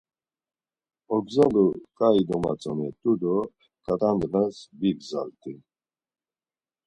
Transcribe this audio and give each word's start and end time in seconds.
Ogzalu 1.15 1.65
ǩai 1.97 2.21
domatzonet̆u 2.27 3.11
do 3.21 3.35
ǩat̆a 3.85 4.11
ndğas 4.17 4.55
bigzalt̆i. 4.79 5.53